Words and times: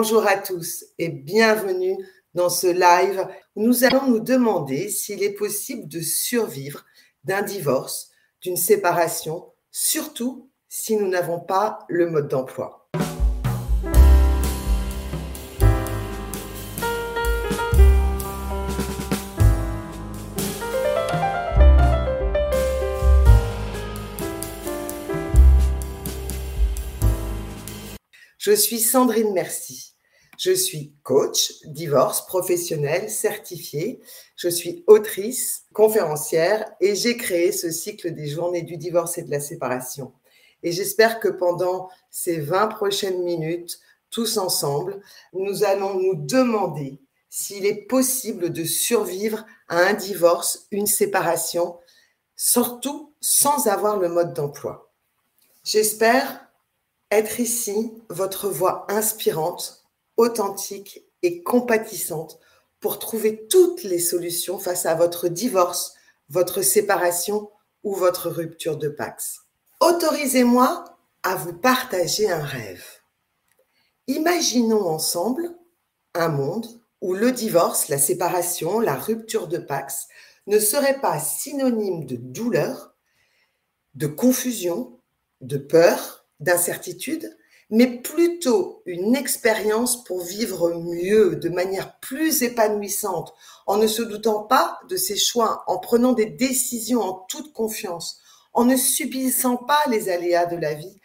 Bonjour 0.00 0.28
à 0.28 0.36
tous 0.36 0.84
et 0.98 1.08
bienvenue 1.08 1.96
dans 2.32 2.50
ce 2.50 2.68
live 2.68 3.26
où 3.56 3.64
nous 3.66 3.82
allons 3.82 4.06
nous 4.06 4.20
demander 4.20 4.90
s'il 4.90 5.24
est 5.24 5.32
possible 5.32 5.88
de 5.88 6.00
survivre 6.00 6.84
d'un 7.24 7.42
divorce, 7.42 8.12
d'une 8.40 8.56
séparation, 8.56 9.52
surtout 9.72 10.52
si 10.68 10.96
nous 10.96 11.08
n'avons 11.08 11.40
pas 11.40 11.80
le 11.88 12.08
mode 12.08 12.28
d'emploi. 12.28 12.87
Je 28.38 28.52
suis 28.52 28.78
Sandrine 28.78 29.32
Merci. 29.32 29.94
Je 30.38 30.52
suis 30.52 30.94
coach, 31.02 31.54
divorce 31.64 32.24
professionnel, 32.24 33.10
certifié. 33.10 34.00
Je 34.36 34.48
suis 34.48 34.84
autrice, 34.86 35.64
conférencière 35.72 36.64
et 36.80 36.94
j'ai 36.94 37.16
créé 37.16 37.50
ce 37.50 37.72
cycle 37.72 38.14
des 38.14 38.28
journées 38.28 38.62
du 38.62 38.76
divorce 38.76 39.18
et 39.18 39.22
de 39.22 39.30
la 39.32 39.40
séparation. 39.40 40.12
Et 40.62 40.70
j'espère 40.70 41.18
que 41.18 41.26
pendant 41.26 41.90
ces 42.10 42.38
20 42.38 42.68
prochaines 42.68 43.24
minutes, 43.24 43.80
tous 44.10 44.38
ensemble, 44.38 45.00
nous 45.32 45.64
allons 45.64 45.94
nous 45.94 46.14
demander 46.14 47.00
s'il 47.28 47.66
est 47.66 47.88
possible 47.88 48.50
de 48.50 48.62
survivre 48.62 49.44
à 49.68 49.78
un 49.78 49.94
divorce, 49.94 50.68
une 50.70 50.86
séparation, 50.86 51.76
surtout 52.36 53.12
sans 53.20 53.66
avoir 53.66 53.98
le 53.98 54.08
mode 54.08 54.32
d'emploi. 54.32 54.92
J'espère 55.64 56.47
être 57.10 57.40
ici 57.40 57.92
votre 58.08 58.48
voix 58.48 58.86
inspirante, 58.88 59.84
authentique 60.16 61.04
et 61.22 61.42
compatissante 61.42 62.38
pour 62.80 62.98
trouver 62.98 63.46
toutes 63.48 63.82
les 63.82 63.98
solutions 63.98 64.58
face 64.58 64.86
à 64.86 64.94
votre 64.94 65.28
divorce, 65.28 65.94
votre 66.28 66.62
séparation 66.62 67.50
ou 67.82 67.94
votre 67.94 68.28
rupture 68.28 68.76
de 68.76 68.88
Pax. 68.88 69.40
Autorisez-moi 69.80 70.84
à 71.22 71.34
vous 71.34 71.54
partager 71.54 72.30
un 72.30 72.42
rêve. 72.42 72.84
Imaginons 74.06 74.86
ensemble 74.86 75.56
un 76.14 76.28
monde 76.28 76.66
où 77.00 77.14
le 77.14 77.32
divorce, 77.32 77.88
la 77.88 77.98
séparation, 77.98 78.80
la 78.80 78.94
rupture 78.94 79.48
de 79.48 79.58
Pax 79.58 80.08
ne 80.46 80.58
seraient 80.58 81.00
pas 81.00 81.20
synonymes 81.20 82.06
de 82.06 82.16
douleur, 82.16 82.94
de 83.94 84.06
confusion, 84.06 84.98
de 85.40 85.58
peur, 85.58 86.17
d'incertitude, 86.40 87.36
mais 87.70 87.98
plutôt 88.00 88.82
une 88.86 89.14
expérience 89.14 90.02
pour 90.04 90.22
vivre 90.22 90.72
mieux, 90.72 91.36
de 91.36 91.48
manière 91.48 91.98
plus 92.00 92.42
épanouissante, 92.42 93.34
en 93.66 93.76
ne 93.76 93.86
se 93.86 94.02
doutant 94.02 94.44
pas 94.44 94.80
de 94.88 94.96
ses 94.96 95.16
choix, 95.16 95.64
en 95.66 95.78
prenant 95.78 96.12
des 96.12 96.26
décisions 96.26 97.02
en 97.02 97.12
toute 97.28 97.52
confiance, 97.52 98.20
en 98.54 98.64
ne 98.64 98.76
subissant 98.76 99.56
pas 99.56 99.82
les 99.88 100.08
aléas 100.08 100.46
de 100.46 100.56
la 100.56 100.74
vie 100.74 101.00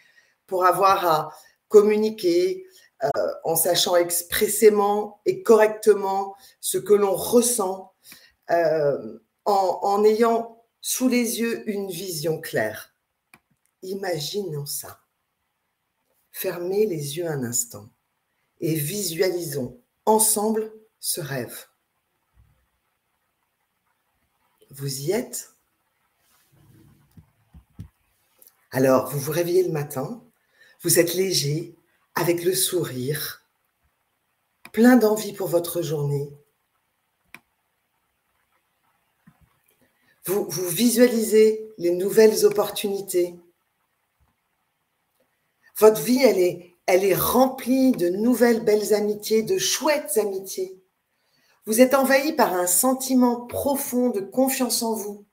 pour 0.46 0.64
avoir 0.64 1.06
à 1.06 1.32
communiquer, 1.68 2.66
euh, 3.02 3.08
en 3.44 3.56
sachant 3.56 3.96
expressément 3.96 5.20
et 5.26 5.42
correctement 5.42 6.34
ce 6.60 6.78
que 6.78 6.94
l'on 6.94 7.14
ressent, 7.14 7.92
euh, 8.50 9.18
en, 9.44 9.80
en 9.82 10.04
ayant 10.04 10.64
sous 10.80 11.08
les 11.08 11.40
yeux 11.40 11.68
une 11.68 11.90
vision 11.90 12.40
claire. 12.40 12.94
Imaginons 13.82 14.66
ça. 14.66 15.03
Fermez 16.36 16.84
les 16.84 17.16
yeux 17.16 17.28
un 17.28 17.44
instant 17.44 17.88
et 18.60 18.74
visualisons 18.74 19.80
ensemble 20.04 20.72
ce 20.98 21.20
rêve. 21.20 21.68
Vous 24.70 25.02
y 25.02 25.12
êtes? 25.12 25.54
Alors, 28.72 29.08
vous 29.10 29.20
vous 29.20 29.30
réveillez 29.30 29.62
le 29.62 29.70
matin, 29.70 30.24
vous 30.82 30.98
êtes 30.98 31.14
léger, 31.14 31.76
avec 32.16 32.42
le 32.42 32.52
sourire, 32.52 33.46
plein 34.72 34.96
d'envie 34.96 35.34
pour 35.34 35.46
votre 35.46 35.82
journée. 35.82 36.32
Vous, 40.24 40.50
vous 40.50 40.68
visualisez 40.68 41.72
les 41.78 41.92
nouvelles 41.92 42.44
opportunités, 42.44 43.36
votre 45.78 46.00
vie, 46.00 46.22
elle 46.22 46.38
est, 46.38 46.76
elle 46.86 47.04
est 47.04 47.14
remplie 47.14 47.92
de 47.92 48.08
nouvelles 48.08 48.64
belles 48.64 48.94
amitiés, 48.94 49.42
de 49.42 49.58
chouettes 49.58 50.18
amitiés. 50.18 50.80
Vous 51.66 51.80
êtes 51.80 51.94
envahi 51.94 52.32
par 52.34 52.52
un 52.52 52.66
sentiment 52.66 53.46
profond 53.46 54.10
de 54.10 54.20
confiance 54.20 54.82
en 54.82 54.94
vous. 54.94 55.24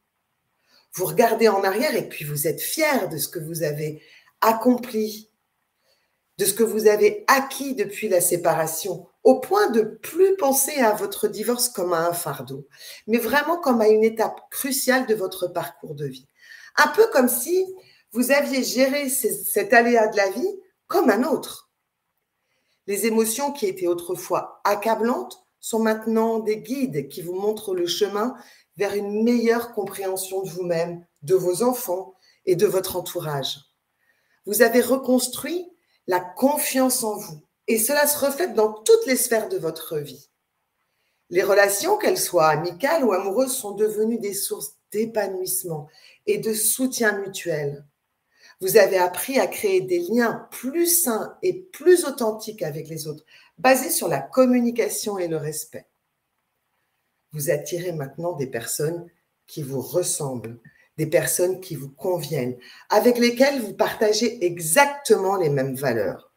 Vous 0.93 1.05
regardez 1.05 1.47
en 1.47 1.63
arrière 1.63 1.95
et 1.95 2.07
puis 2.07 2.25
vous 2.25 2.47
êtes 2.47 2.61
fier 2.61 3.09
de 3.09 3.17
ce 3.17 3.27
que 3.27 3.39
vous 3.39 3.63
avez 3.63 4.01
accompli, 4.41 5.29
de 6.37 6.45
ce 6.45 6.53
que 6.53 6.63
vous 6.63 6.87
avez 6.87 7.23
acquis 7.27 7.75
depuis 7.75 8.09
la 8.09 8.21
séparation, 8.21 9.07
au 9.23 9.39
point 9.39 9.69
de 9.69 9.81
plus 9.81 10.35
penser 10.37 10.79
à 10.79 10.93
votre 10.93 11.27
divorce 11.27 11.69
comme 11.69 11.93
à 11.93 12.07
un 12.07 12.13
fardeau, 12.13 12.67
mais 13.07 13.19
vraiment 13.19 13.57
comme 13.57 13.81
à 13.81 13.89
une 13.89 14.03
étape 14.03 14.39
cruciale 14.49 15.05
de 15.05 15.15
votre 15.15 15.47
parcours 15.47 15.95
de 15.95 16.07
vie. 16.07 16.27
Un 16.77 16.87
peu 16.87 17.05
comme 17.11 17.29
si 17.29 17.65
vous 18.13 18.31
aviez 18.31 18.63
géré 18.63 19.09
cet 19.09 19.73
aléa 19.73 20.07
de 20.07 20.17
la 20.17 20.29
vie 20.29 20.59
comme 20.87 21.09
un 21.09 21.23
autre. 21.23 21.71
Les 22.87 23.05
émotions 23.05 23.51
qui 23.51 23.67
étaient 23.67 23.87
autrefois 23.87 24.59
accablantes 24.63 25.45
sont 25.59 25.79
maintenant 25.79 26.39
des 26.39 26.57
guides 26.57 27.07
qui 27.07 27.21
vous 27.21 27.35
montrent 27.35 27.73
le 27.73 27.87
chemin 27.87 28.35
vers 28.77 28.95
une 28.95 29.23
meilleure 29.23 29.73
compréhension 29.73 30.41
de 30.41 30.49
vous-même, 30.49 31.05
de 31.21 31.35
vos 31.35 31.63
enfants 31.63 32.15
et 32.45 32.55
de 32.55 32.65
votre 32.65 32.95
entourage. 32.95 33.59
Vous 34.45 34.61
avez 34.61 34.81
reconstruit 34.81 35.71
la 36.07 36.19
confiance 36.19 37.03
en 37.03 37.15
vous 37.15 37.41
et 37.67 37.77
cela 37.77 38.07
se 38.07 38.17
reflète 38.25 38.55
dans 38.55 38.73
toutes 38.73 39.05
les 39.05 39.15
sphères 39.15 39.49
de 39.49 39.57
votre 39.57 39.97
vie. 39.97 40.29
Les 41.29 41.43
relations, 41.43 41.97
qu'elles 41.97 42.17
soient 42.17 42.49
amicales 42.49 43.05
ou 43.05 43.13
amoureuses, 43.13 43.55
sont 43.55 43.71
devenues 43.71 44.19
des 44.19 44.33
sources 44.33 44.73
d'épanouissement 44.91 45.87
et 46.25 46.39
de 46.39 46.53
soutien 46.53 47.17
mutuel. 47.19 47.85
Vous 48.61 48.77
avez 48.77 48.97
appris 48.97 49.39
à 49.39 49.47
créer 49.47 49.81
des 49.81 49.99
liens 49.99 50.47
plus 50.51 50.85
sains 50.85 51.35
et 51.41 51.53
plus 51.53 52.05
authentiques 52.05 52.61
avec 52.61 52.87
les 52.89 53.07
autres, 53.07 53.25
basés 53.57 53.89
sur 53.89 54.07
la 54.07 54.21
communication 54.21 55.17
et 55.17 55.27
le 55.27 55.37
respect. 55.37 55.87
Vous 57.31 57.49
attirez 57.49 57.91
maintenant 57.91 58.33
des 58.33 58.45
personnes 58.45 59.07
qui 59.47 59.63
vous 59.63 59.81
ressemblent, 59.81 60.59
des 60.97 61.07
personnes 61.07 61.59
qui 61.59 61.75
vous 61.75 61.89
conviennent, 61.89 62.57
avec 62.89 63.17
lesquelles 63.17 63.61
vous 63.61 63.73
partagez 63.73 64.45
exactement 64.45 65.37
les 65.37 65.49
mêmes 65.49 65.75
valeurs. 65.75 66.31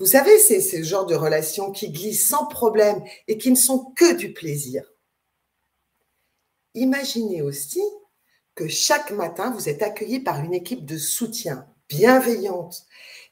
Vous 0.00 0.06
savez, 0.06 0.36
c'est 0.38 0.60
ce 0.60 0.82
genre 0.82 1.06
de 1.06 1.14
relations 1.14 1.70
qui 1.70 1.90
glissent 1.90 2.28
sans 2.28 2.46
problème 2.46 3.02
et 3.28 3.38
qui 3.38 3.50
ne 3.50 3.56
sont 3.56 3.92
que 3.96 4.16
du 4.16 4.32
plaisir. 4.32 4.82
Imaginez 6.74 7.42
aussi 7.42 7.82
que 8.58 8.66
chaque 8.66 9.12
matin, 9.12 9.52
vous 9.52 9.68
êtes 9.68 9.82
accueilli 9.82 10.18
par 10.18 10.42
une 10.42 10.52
équipe 10.52 10.84
de 10.84 10.98
soutien 10.98 11.68
bienveillante 11.88 12.86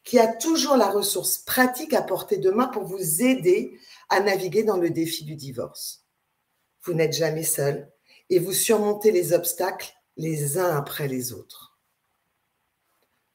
qui 0.04 0.20
a 0.20 0.28
toujours 0.28 0.76
la 0.76 0.88
ressource 0.88 1.38
pratique 1.38 1.94
à 1.94 2.02
portée 2.02 2.36
de 2.36 2.52
main 2.52 2.68
pour 2.68 2.84
vous 2.84 3.24
aider 3.24 3.76
à 4.08 4.20
naviguer 4.20 4.62
dans 4.62 4.76
le 4.76 4.88
défi 4.88 5.24
du 5.24 5.34
divorce. 5.34 6.04
Vous 6.84 6.94
n'êtes 6.94 7.12
jamais 7.12 7.42
seul 7.42 7.90
et 8.30 8.38
vous 8.38 8.52
surmontez 8.52 9.10
les 9.10 9.32
obstacles 9.32 9.92
les 10.16 10.58
uns 10.58 10.76
après 10.76 11.08
les 11.08 11.32
autres. 11.32 11.76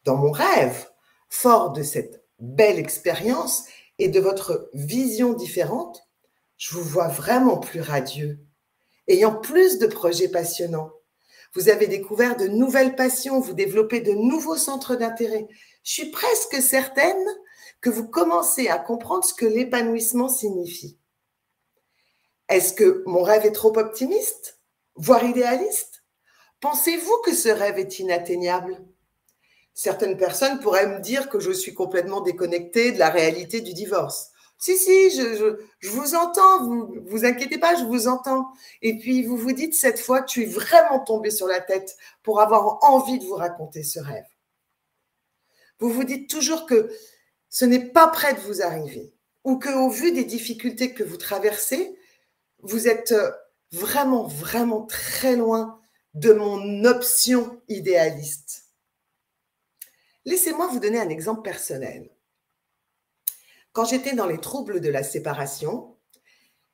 Dans 0.05 0.15
mon 0.15 0.31
rêve, 0.31 0.87
fort 1.27 1.73
de 1.73 1.83
cette 1.83 2.23
belle 2.39 2.79
expérience 2.79 3.65
et 3.99 4.07
de 4.07 4.21
votre 4.21 4.69
vision 4.73 5.33
différente, 5.33 6.07
je 6.55 6.73
vous 6.73 6.83
vois 6.85 7.09
vraiment 7.09 7.57
plus 7.57 7.81
radieux, 7.81 8.39
ayant 9.09 9.35
plus 9.35 9.77
de 9.77 9.87
projets 9.87 10.29
passionnants, 10.29 10.93
vous 11.53 11.69
avez 11.69 11.87
découvert 11.87 12.37
de 12.37 12.47
nouvelles 12.47 12.95
passions, 12.95 13.39
vous 13.39 13.53
développez 13.53 13.99
de 13.99 14.13
nouveaux 14.13 14.57
centres 14.57 14.95
d'intérêt. 14.95 15.47
Je 15.83 15.91
suis 15.91 16.11
presque 16.11 16.61
certaine 16.61 17.25
que 17.81 17.89
vous 17.89 18.07
commencez 18.07 18.69
à 18.69 18.77
comprendre 18.77 19.25
ce 19.25 19.33
que 19.33 19.45
l'épanouissement 19.45 20.29
signifie. 20.29 20.97
Est-ce 22.47 22.73
que 22.73 23.03
mon 23.05 23.23
rêve 23.23 23.45
est 23.45 23.51
trop 23.51 23.77
optimiste, 23.77 24.59
voire 24.95 25.23
idéaliste? 25.23 26.03
Pensez-vous 26.59 27.17
que 27.25 27.33
ce 27.33 27.49
rêve 27.49 27.79
est 27.79 27.99
inatteignable? 27.99 28.77
Certaines 29.73 30.17
personnes 30.17 30.59
pourraient 30.59 30.87
me 30.87 30.99
dire 30.99 31.29
que 31.29 31.39
je 31.39 31.51
suis 31.51 31.73
complètement 31.73 32.21
déconnectée 32.21 32.91
de 32.91 32.99
la 32.99 33.09
réalité 33.09 33.61
du 33.61 33.73
divorce. 33.73 34.31
Si, 34.61 34.77
si, 34.77 35.09
je, 35.09 35.57
vous 35.89 36.13
entends, 36.13 36.63
vous 36.63 36.93
vous 37.07 37.25
inquiétez 37.25 37.57
pas, 37.57 37.73
je 37.73 37.83
vous 37.83 38.07
entends. 38.07 38.53
Et 38.83 38.99
puis 38.99 39.23
vous 39.23 39.35
vous 39.35 39.53
dites 39.53 39.73
cette 39.73 39.99
fois 39.99 40.23
je 40.27 40.33
suis 40.33 40.45
vraiment 40.45 40.99
tombée 40.99 41.31
sur 41.31 41.47
la 41.47 41.59
tête 41.59 41.97
pour 42.21 42.41
avoir 42.41 42.77
envie 42.83 43.17
de 43.17 43.25
vous 43.25 43.33
raconter 43.33 43.81
ce 43.81 43.99
rêve. 43.99 44.27
Vous 45.79 45.89
vous 45.89 46.03
dites 46.03 46.29
toujours 46.29 46.67
que 46.67 46.91
ce 47.49 47.65
n'est 47.65 47.85
pas 47.85 48.07
prêt 48.09 48.35
de 48.35 48.39
vous 48.41 48.61
arriver, 48.61 49.15
ou 49.43 49.57
que 49.57 49.69
au 49.69 49.89
vu 49.89 50.11
des 50.11 50.25
difficultés 50.25 50.93
que 50.93 51.03
vous 51.03 51.17
traversez, 51.17 51.97
vous 52.59 52.87
êtes 52.87 53.15
vraiment, 53.71 54.27
vraiment 54.27 54.85
très 54.85 55.35
loin 55.35 55.81
de 56.13 56.33
mon 56.33 56.85
option 56.85 57.59
idéaliste. 57.67 58.65
Laissez-moi 60.25 60.67
vous 60.67 60.79
donner 60.79 60.99
un 60.99 61.09
exemple 61.09 61.41
personnel. 61.41 62.11
Quand 63.73 63.85
j'étais 63.85 64.13
dans 64.13 64.27
les 64.27 64.39
troubles 64.39 64.81
de 64.81 64.89
la 64.89 65.03
séparation, 65.03 65.97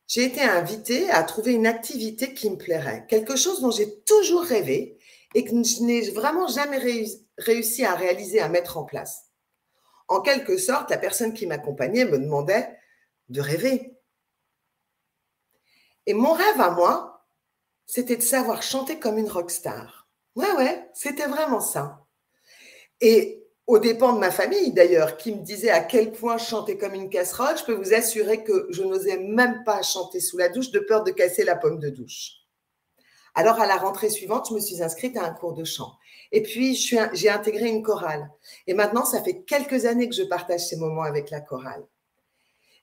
j'ai 0.08 0.24
été 0.24 0.42
invitée 0.42 1.10
à 1.12 1.24
trouver 1.24 1.54
une 1.54 1.68
activité 1.68 2.34
qui 2.34 2.50
me 2.50 2.58
plairait, 2.58 3.06
quelque 3.08 3.36
chose 3.36 3.62
dont 3.62 3.72
j'ai 3.72 4.00
toujours 4.02 4.44
rêvé 4.44 4.98
et 5.36 5.44
que 5.44 5.52
je 5.52 5.84
n'ai 5.84 6.10
vraiment 6.12 6.48
jamais 6.48 6.80
réussi 7.38 7.86
à 7.86 7.94
réaliser, 7.94 8.40
à 8.40 8.50
mettre 8.50 8.78
en 8.78 8.84
place. 8.84 9.26
En 10.08 10.22
quelque 10.22 10.58
sorte, 10.58 10.90
la 10.90 10.98
personne 10.98 11.34
qui 11.34 11.46
m'accompagnait 11.46 12.06
me 12.06 12.18
demandait 12.18 12.78
de 13.30 13.42
rêver. 13.42 13.94
Et 16.06 16.14
mon 16.14 16.32
rêve 16.32 16.62
à 16.62 16.72
moi, 16.72 17.28
c'était 17.86 18.16
de 18.16 18.22
savoir 18.22 18.64
chanter 18.64 18.98
comme 19.00 19.18
une 19.18 19.30
rockstar. 19.30 20.08
Ouais, 20.36 20.52
ouais, 20.54 20.90
c'était 20.94 21.28
vraiment 21.28 21.60
ça. 21.60 22.06
Et 23.02 23.47
au 23.68 23.80
dépens 23.80 24.14
de 24.14 24.20
ma 24.20 24.32
famille 24.32 24.72
d'ailleurs, 24.72 25.18
qui 25.18 25.36
me 25.36 25.44
disait 25.44 25.70
à 25.70 25.82
quel 25.82 26.14
point 26.14 26.38
chanter 26.38 26.78
comme 26.78 26.94
une 26.94 27.10
casserole, 27.10 27.58
je 27.58 27.66
peux 27.66 27.74
vous 27.74 27.94
assurer 27.94 28.44
que 28.44 28.68
je 28.70 28.82
n'osais 28.82 29.18
même 29.18 29.64
pas 29.66 29.82
chanter 29.82 30.22
sous 30.22 30.38
la 30.38 30.48
douche 30.48 30.72
de 30.72 30.80
peur 30.80 31.04
de 31.04 31.12
casser 31.12 31.44
la 31.44 31.58
pomme 31.58 31.80
de 31.80 31.90
douche. 31.90 32.32
Alors 33.36 33.60
à 33.60 33.68
la 33.68 33.76
rentrée 33.76 34.10
suivante, 34.10 34.48
je 34.50 34.56
me 34.56 34.60
suis 34.60 34.82
inscrite 34.82 35.18
à 35.18 35.26
un 35.26 35.34
cours 35.34 35.54
de 35.54 35.66
chant. 35.66 35.94
Et 36.32 36.42
puis 36.42 36.76
j'ai 36.76 37.30
intégré 37.30 37.68
une 37.68 37.84
chorale. 37.84 38.30
Et 38.68 38.74
maintenant, 38.74 39.06
ça 39.06 39.22
fait 39.22 39.44
quelques 39.44 39.86
années 39.86 40.10
que 40.10 40.16
je 40.16 40.24
partage 40.24 40.66
ces 40.66 40.78
moments 40.78 41.04
avec 41.04 41.30
la 41.30 41.42
chorale. 41.42 41.86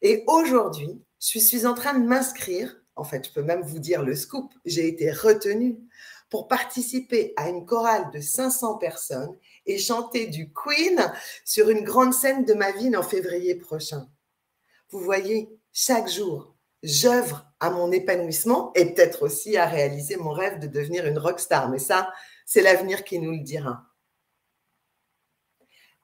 Et 0.03 0.23
aujourd'hui, 0.27 1.03
je 1.19 1.39
suis 1.39 1.67
en 1.67 1.75
train 1.75 1.99
de 1.99 2.07
m'inscrire, 2.07 2.77
en 2.95 3.05
fait, 3.05 3.27
je 3.27 3.33
peux 3.33 3.43
même 3.43 3.63
vous 3.63 3.79
dire 3.79 4.03
le 4.03 4.15
scoop, 4.15 4.53
j'ai 4.67 4.87
été 4.87 5.11
retenue 5.11 5.79
pour 6.31 6.47
participer 6.47 7.33
à 7.37 7.49
une 7.49 7.65
chorale 7.65 8.11
de 8.13 8.21
500 8.21 8.79
personnes 8.79 9.37
et 9.67 9.79
chanter 9.79 10.27
du 10.27 10.53
Queen 10.53 11.13
sur 11.45 11.69
une 11.69 11.85
grande 11.85 12.15
scène 12.15 12.45
de 12.45 12.55
ma 12.55 12.73
ville 12.73 12.97
en 12.97 13.03
février 13.03 13.55
prochain. 13.55 14.09
Vous 14.91 15.01
voyez, 15.01 15.49
chaque 15.73 16.09
jour, 16.09 16.55
j'œuvre 16.83 17.47
à 17.61 17.71
mon 17.71 17.91
épanouissement 17.91 18.73
et 18.75 18.93
peut-être 18.93 19.23
aussi 19.23 19.57
à 19.57 19.67
réaliser 19.67 20.17
mon 20.17 20.31
rêve 20.31 20.59
de 20.59 20.67
devenir 20.67 21.07
une 21.07 21.19
rockstar. 21.19 21.69
Mais 21.71 21.79
ça, 21.79 22.13
c'est 22.47 22.63
l'avenir 22.63 23.05
qui 23.05 23.19
nous 23.19 23.33
le 23.33 23.41
dira. 23.41 23.87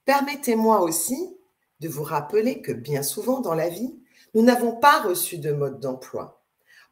Permettez-moi 0.04 0.80
aussi 0.80 1.36
de 1.80 1.88
vous 1.88 2.02
rappeler 2.02 2.62
que 2.62 2.72
bien 2.72 3.02
souvent 3.02 3.40
dans 3.40 3.54
la 3.54 3.68
vie, 3.68 3.94
nous 4.34 4.42
n'avons 4.42 4.76
pas 4.76 5.02
reçu 5.02 5.38
de 5.38 5.52
mode 5.52 5.80
d'emploi 5.80 6.44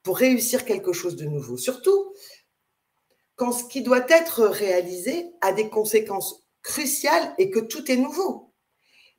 pour 0.02 0.18
réussir 0.18 0.64
quelque 0.64 0.92
chose 0.92 1.16
de 1.16 1.24
nouveau. 1.24 1.56
Surtout 1.56 2.14
quand 3.36 3.52
ce 3.52 3.64
qui 3.64 3.82
doit 3.82 4.06
être 4.08 4.44
réalisé 4.44 5.32
a 5.40 5.52
des 5.52 5.68
conséquences 5.68 6.47
crucial 6.62 7.34
et 7.38 7.50
que 7.50 7.60
tout 7.60 7.90
est 7.90 7.96
nouveau. 7.96 8.52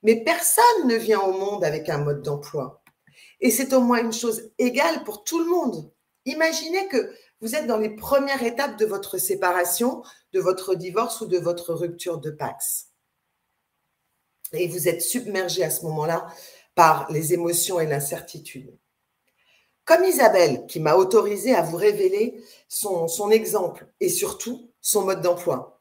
Mais 0.04 0.24
personne 0.24 0.88
ne 0.88 0.96
vient 0.96 1.22
au 1.22 1.34
monde 1.34 1.64
avec 1.64 1.90
un 1.90 1.98
mode 1.98 2.22
d'emploi. 2.22 2.84
Et 3.42 3.52
c'est 3.52 3.74
au 3.74 3.82
moins 3.82 4.02
une 4.02 4.14
chose 4.14 4.52
égale 4.58 5.04
pour 5.04 5.24
tout 5.24 5.40
le 5.40 5.50
monde. 5.50 5.92
Imaginez 6.26 6.88
que 6.88 7.14
vous 7.42 7.56
êtes 7.56 7.68
dans 7.68 7.78
les 7.78 7.96
premières 7.96 8.44
étapes 8.44 8.78
de 8.78 8.86
votre 8.86 9.18
séparation, 9.18 10.04
de 10.34 10.40
votre 10.40 10.76
divorce 10.76 11.22
ou 11.22 11.26
de 11.26 11.38
votre 11.38 11.74
rupture 11.74 12.18
de 12.18 12.32
Pax. 12.32 12.90
Et 14.52 14.68
vous 14.68 14.88
êtes 14.88 15.02
submergé 15.02 15.64
à 15.64 15.70
ce 15.70 15.84
moment-là 15.86 16.28
par 16.76 17.12
les 17.12 17.34
émotions 17.34 17.80
et 17.80 17.86
l'incertitude. 17.86 18.78
Comme 19.86 20.04
Isabelle, 20.04 20.66
qui 20.68 20.80
m'a 20.80 20.96
autorisé 20.96 21.56
à 21.56 21.62
vous 21.62 21.78
révéler 21.78 22.44
son, 22.68 23.08
son 23.08 23.32
exemple 23.32 23.88
et 24.00 24.10
surtout 24.10 24.72
son 24.82 25.04
mode 25.04 25.22
d'emploi. 25.22 25.79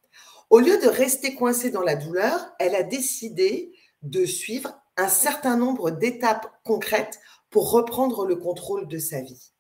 Au 0.51 0.61
lieu 0.61 0.79
de 0.79 0.89
rester 0.89 1.35
coincée 1.35 1.71
dans 1.71 1.83
la 1.83 1.95
douleur, 1.95 2.55
elle 2.59 2.75
a 2.75 2.83
décidé 2.83 3.73
de 4.03 4.25
suivre 4.25 4.81
un 4.97 5.09
certain 5.09 5.57
nombre 5.57 5.91
d'étapes 5.91 6.51
concrètes 6.65 7.21
pour 7.51 7.71
reprendre 7.71 8.27
le 8.27 8.37
contrôle 8.37 8.89
de 8.89 8.99
sa 8.99 9.21
vie. 9.21 9.53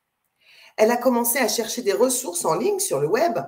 Elle 0.76 0.90
a 0.90 0.96
commencé 0.96 1.38
à 1.38 1.49
chercher 1.49 1.82
des 1.82 1.93
ressources 1.93 2.44
en 2.44 2.55
ligne 2.55 2.79
sur 2.79 3.00
le 3.00 3.08
web 3.08 3.38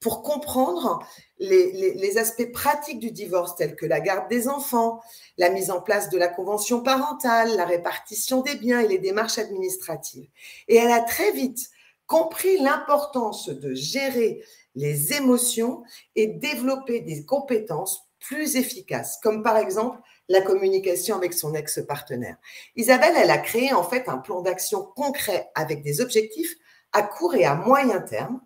pour 0.00 0.22
comprendre 0.22 1.06
les, 1.38 2.18
aspects 2.18 2.50
pratiques 2.52 3.00
du 3.00 3.10
divorce 3.10 3.56
tels 3.56 3.76
que 3.76 3.86
la 3.86 4.00
garde 4.00 4.28
des 4.28 4.48
enfants, 4.48 5.00
la 5.36 5.50
mise 5.50 5.70
en 5.70 5.80
place 5.80 6.10
de 6.10 6.18
la 6.18 6.28
convention 6.28 6.82
parentale, 6.82 7.56
la 7.56 7.64
répartition 7.64 8.40
des 8.40 8.54
biens 8.54 8.80
et 8.80 8.88
les 8.88 8.98
démarches 8.98 9.38
administratives. 9.38 10.28
Et 10.68 10.76
elle 10.76 10.92
a 10.92 11.00
très 11.00 11.32
vite 11.32 11.70
compris 12.06 12.58
l'importance 12.58 13.48
de 13.48 13.74
gérer 13.74 14.44
les 14.76 15.14
émotions 15.14 15.82
et 16.14 16.28
développer 16.28 17.00
des 17.00 17.24
compétences 17.24 18.02
plus 18.20 18.56
efficaces, 18.56 19.18
comme 19.22 19.42
par 19.42 19.56
exemple 19.56 20.00
la 20.28 20.40
communication 20.40 21.16
avec 21.16 21.32
son 21.32 21.54
ex-partenaire. 21.54 22.36
Isabelle, 22.76 23.14
elle 23.16 23.30
a 23.30 23.38
créé 23.38 23.72
en 23.72 23.82
fait 23.82 24.08
un 24.08 24.18
plan 24.18 24.42
d'action 24.42 24.84
concret 24.84 25.50
avec 25.54 25.82
des 25.82 26.00
objectifs 26.00 26.56
à 26.92 27.02
court 27.02 27.34
et 27.34 27.44
à 27.44 27.54
moyen 27.54 28.00
terme, 28.00 28.40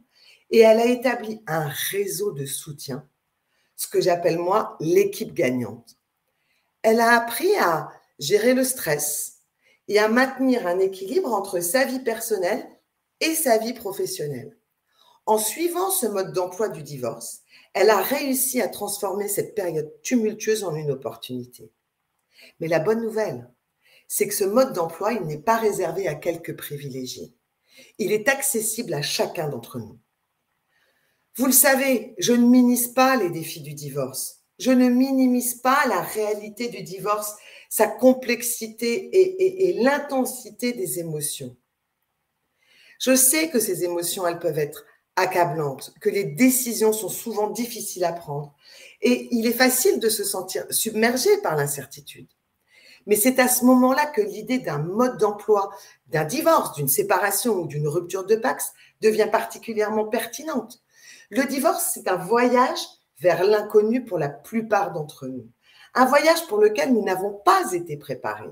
et 0.51 0.61
elle 0.61 0.81
a 0.81 0.87
établi 0.87 1.43
un 1.47 1.69
réseau 1.91 2.33
de 2.33 2.45
soutien, 2.45 3.07
ce 3.77 3.89
que 3.89 4.01
j'appelle 4.01 4.39
moi 4.39 4.77
l'équipe 4.81 5.33
gagnante. 5.33 5.97
Elle 6.83 7.01
a 7.01 7.13
appris 7.13 7.55
à 7.57 7.91
gérer 8.19 8.55
le 8.55 8.65
stress 8.65 9.39
et 9.89 9.99
à 9.99 10.09
maintenir 10.09 10.67
un 10.67 10.79
équilibre 10.79 11.33
entre 11.33 11.61
sa 11.61 11.85
vie 11.85 12.01
personnelle 12.01 12.69
et 13.21 13.35
sa 13.35 13.59
vie 13.59 13.75
professionnelle. 13.75 14.57
En 15.27 15.39
suivant 15.39 15.91
ce 15.91 16.07
mode 16.07 16.33
d'emploi 16.33 16.69
du 16.69 16.83
divorce, 16.83 17.43
elle 17.73 17.91
a 17.91 18.03
réussi 18.03 18.61
à 18.61 18.69
transformer 18.69 19.29
cette 19.29 19.55
période 19.55 19.93
tumultueuse 20.03 20.65
en 20.65 20.75
une 20.75 20.91
opportunité. 20.91 21.73
Mais 22.59 22.69
la 22.69 22.81
bonne 22.81 23.03
nouvelle, 23.03 23.51
c'est 24.09 24.27
que 24.27 24.35
ce 24.35 24.45
mode 24.45 24.73
d'emploi, 24.73 25.13
il 25.13 25.23
n'est 25.23 25.39
pas 25.39 25.57
réservé 25.57 26.09
à 26.09 26.15
quelques 26.15 26.57
privilégiés. 26.57 27.33
Il 27.99 28.13
est 28.13 28.29
accessible 28.29 28.93
à 28.95 29.03
chacun 29.03 29.49
d'entre 29.49 29.79
nous. 29.79 29.99
Vous 31.37 31.47
le 31.47 31.53
savez, 31.53 32.15
je 32.19 32.33
ne 32.33 32.47
minimise 32.47 32.89
pas 32.89 33.17
les 33.17 33.31
défis 33.31 33.61
du 33.61 33.73
divorce. 33.73 34.41
Je 34.59 34.73
ne 34.73 34.89
minimise 34.89 35.55
pas 35.55 35.87
la 35.87 36.03
réalité 36.03 36.69
du 36.69 36.83
divorce, 36.83 37.37
sa 37.71 37.87
complexité 37.87 38.95
et, 38.95 39.69
et 39.69 39.83
l'intensité 39.83 40.73
des 40.73 40.99
émotions. 40.99 41.57
Je 42.99 43.15
sais 43.15 43.49
que 43.49 43.61
ces 43.61 43.85
émotions, 43.85 44.27
elles 44.27 44.41
peuvent 44.41 44.59
être 44.59 44.85
accablantes, 45.21 45.93
que 46.01 46.11
les 46.11 46.25
décisions 46.25 46.93
sont 46.93 47.09
souvent 47.09 47.49
difficiles 47.49 48.05
à 48.05 48.13
prendre. 48.13 48.55
Et 49.03 49.29
il 49.31 49.47
est 49.47 49.53
facile 49.53 50.01
de 50.01 50.09
se 50.09 50.25
sentir 50.25 50.65
submergé 50.71 51.31
par 51.43 51.57
l'incertitude. 51.57 52.29
Mais 53.07 53.17
c'est 53.17 53.39
à 53.39 53.49
ce 53.49 53.65
moment-là 53.65 54.07
que 54.07 54.21
l'idée 54.21 54.59
d'un 54.59 54.79
mode 54.79 55.19
d'emploi, 55.19 55.71
d'un 56.09 56.25
divorce, 56.25 56.75
d'une 56.75 56.89
séparation 56.89 57.55
ou 57.55 57.67
d'une 57.67 57.89
rupture 57.89 58.27
de 58.27 58.37
Pax 58.37 58.73
devient 59.01 59.29
particulièrement 59.31 60.07
pertinente. 60.07 60.83
Le 61.31 61.45
divorce, 61.45 61.93
c'est 61.95 62.09
un 62.09 62.17
voyage 62.17 62.81
vers 63.21 63.45
l'inconnu 63.45 64.05
pour 64.05 64.19
la 64.19 64.29
plupart 64.29 64.93
d'entre 64.93 65.27
nous. 65.29 65.47
Un 65.95 66.05
voyage 66.05 66.47
pour 66.47 66.59
lequel 66.59 66.93
nous 66.93 67.05
n'avons 67.05 67.33
pas 67.45 67.73
été 67.73 67.97
préparés. 67.97 68.51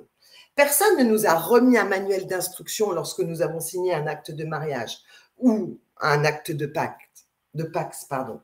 Personne 0.55 0.99
ne 0.99 1.05
nous 1.05 1.27
a 1.27 1.35
remis 1.35 1.79
un 1.79 1.85
manuel 1.85 2.27
d'instruction 2.27 2.91
lorsque 2.91 3.21
nous 3.21 3.43
avons 3.43 3.61
signé 3.61 3.95
un 3.95 4.07
acte 4.07 4.33
de 4.33 4.45
mariage 4.45 4.99
ou 5.39 5.79
un 6.01 6.25
acte 6.25 6.51
de 6.51 6.67
pacte, 6.67 7.27
de 7.55 7.65
Pax, 7.65 8.05
pardon. 8.05 8.41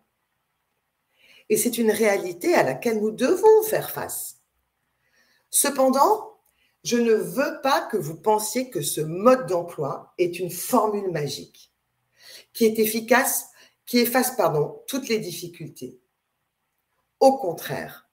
Et 1.48 1.56
c'est 1.56 1.78
une 1.78 1.90
réalité 1.90 2.54
à 2.54 2.62
laquelle 2.62 3.00
nous 3.00 3.10
devons 3.10 3.62
faire 3.64 3.90
face. 3.90 4.40
Cependant, 5.50 6.38
je 6.82 6.96
ne 6.96 7.14
veux 7.14 7.60
pas 7.62 7.82
que 7.82 7.96
vous 7.96 8.16
pensiez 8.16 8.70
que 8.70 8.82
ce 8.82 9.00
mode 9.00 9.46
d'emploi 9.46 10.14
est 10.18 10.38
une 10.38 10.50
formule 10.50 11.10
magique 11.10 11.72
qui 12.52 12.64
est 12.64 12.78
efficace, 12.78 13.48
qui 13.86 13.98
efface 13.98 14.36
pardon, 14.36 14.82
toutes 14.86 15.08
les 15.08 15.18
difficultés. 15.18 16.00
Au 17.20 17.38
contraire, 17.38 18.08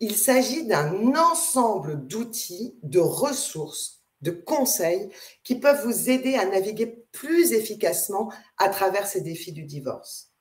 il 0.00 0.16
s'agit 0.16 0.66
d'un 0.66 1.14
ensemble 1.16 2.06
d'outils, 2.06 2.78
de 2.82 3.00
ressources 3.00 3.95
de 4.26 4.32
conseils 4.32 5.08
qui 5.44 5.54
peuvent 5.54 5.86
vous 5.86 6.10
aider 6.10 6.34
à 6.34 6.44
naviguer 6.44 7.06
plus 7.12 7.52
efficacement 7.52 8.32
à 8.58 8.68
travers 8.68 9.06
ces 9.06 9.20
défis 9.20 9.52
du 9.52 9.64
divorce. 9.64 10.32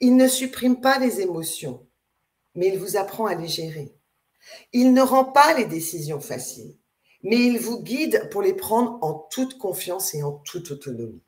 Il 0.00 0.16
ne 0.16 0.28
supprime 0.28 0.82
pas 0.82 0.98
les 0.98 1.22
émotions, 1.22 1.86
mais 2.54 2.68
il 2.68 2.78
vous 2.78 2.96
apprend 2.96 3.24
à 3.24 3.34
les 3.34 3.48
gérer. 3.48 3.96
Il 4.74 4.92
ne 4.92 5.00
rend 5.00 5.24
pas 5.24 5.54
les 5.54 5.64
décisions 5.64 6.20
faciles, 6.20 6.76
mais 7.22 7.38
il 7.38 7.58
vous 7.58 7.82
guide 7.82 8.28
pour 8.30 8.42
les 8.42 8.52
prendre 8.52 8.98
en 9.02 9.14
toute 9.30 9.56
confiance 9.56 10.14
et 10.14 10.22
en 10.22 10.32
toute 10.32 10.70
autonomie. 10.70 11.22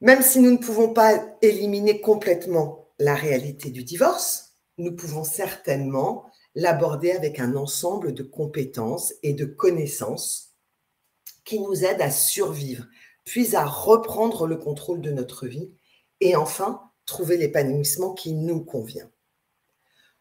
Même 0.00 0.22
si 0.22 0.40
nous 0.40 0.50
ne 0.50 0.56
pouvons 0.56 0.92
pas 0.92 1.22
éliminer 1.42 2.00
complètement 2.00 2.88
la 2.98 3.14
réalité 3.14 3.70
du 3.70 3.84
divorce, 3.84 4.56
nous 4.78 4.96
pouvons 4.96 5.24
certainement 5.24 6.29
l'aborder 6.54 7.12
avec 7.12 7.38
un 7.38 7.56
ensemble 7.56 8.12
de 8.12 8.22
compétences 8.22 9.14
et 9.22 9.34
de 9.34 9.44
connaissances 9.44 10.54
qui 11.44 11.60
nous 11.60 11.84
aident 11.84 12.02
à 12.02 12.10
survivre, 12.10 12.86
puis 13.24 13.56
à 13.56 13.64
reprendre 13.64 14.46
le 14.46 14.56
contrôle 14.56 15.00
de 15.00 15.10
notre 15.10 15.46
vie 15.46 15.70
et 16.20 16.36
enfin 16.36 16.90
trouver 17.06 17.36
l'épanouissement 17.36 18.14
qui 18.14 18.32
nous 18.32 18.64
convient. 18.64 19.10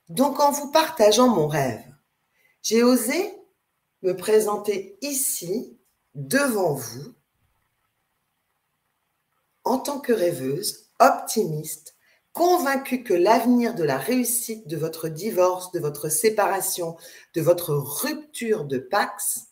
Donc 0.07 0.39
en 0.39 0.51
vous 0.51 0.71
partageant 0.71 1.27
mon 1.27 1.48
rêve, 1.48 1.83
j'ai 2.62 2.83
osé 2.83 3.36
me 4.01 4.15
présenter 4.15 4.98
ici, 5.01 5.77
devant 6.15 6.74
vous, 6.74 7.13
en 9.63 9.77
tant 9.77 10.00
que 10.00 10.13
rêveuse, 10.13 10.89
optimiste, 11.00 11.95
convaincue 12.39 13.03
que 13.03 13.13
l'avenir 13.13 13.75
de 13.75 13.84
la 13.84 13.98
réussite 13.98 14.65
de 14.65 14.77
votre 14.77 15.10
divorce, 15.10 15.74
de 15.74 15.79
votre 15.81 16.08
séparation, 16.08 16.96
de 17.34 17.41
votre 17.41 17.74
rupture 17.74 18.63
de 18.63 18.77
Pax, 18.77 19.50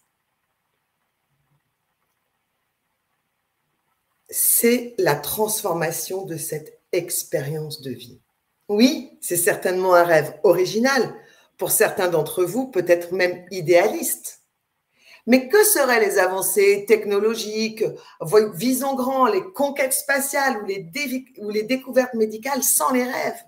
c'est 4.29 4.96
la 5.00 5.15
transformation 5.15 6.24
de 6.24 6.38
cette 6.38 6.79
expérience 6.94 7.82
de 7.82 7.91
vie. 7.91 8.22
Oui, 8.70 9.17
c'est 9.20 9.36
certainement 9.36 9.94
un 9.94 10.06
rêve 10.06 10.39
original, 10.44 11.13
pour 11.58 11.72
certains 11.72 12.08
d'entre 12.08 12.46
vous, 12.46 12.67
peut-être 12.67 13.12
même 13.12 13.46
idéaliste. 13.51 14.44
Mais 15.27 15.50
que 15.50 15.63
seraient 15.63 16.00
les 16.00 16.17
avancées 16.17 16.86
technologiques, 16.88 17.84
visons 18.53 18.96
grand, 18.96 19.27
les 19.27 19.43
conquêtes 19.53 19.93
spatiales 19.93 20.63
ou 20.63 20.65
les, 20.65 20.89
ou 21.39 21.50
les 21.50 21.63
découvertes 21.63 22.13
médicales 22.13 22.63
sans 22.63 22.91
les 22.91 23.03
rêves? 23.03 23.43